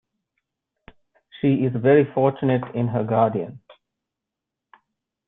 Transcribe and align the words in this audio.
She 1.39 1.63
is 1.63 1.73
very 1.75 2.11
fortunate 2.11 2.63
in 2.73 2.87
her 2.87 3.03
guardian. 3.03 3.61